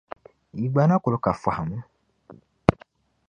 Yi 0.59 0.67
gba 0.71 0.83
na 0.87 0.95
kul 1.03 1.15
ka 1.23 1.31
fahim? 1.41 1.71